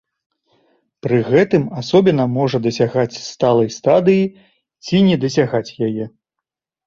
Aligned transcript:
Пры 1.07 1.17
гэтым 1.31 1.63
асобіна 1.81 2.23
можа 2.37 2.57
дасягаць 2.65 3.21
сталай 3.33 3.69
стадыі 3.77 4.25
ці 4.87 5.03
не 5.09 5.15
дасягаць 5.27 5.75
яе. 5.89 6.05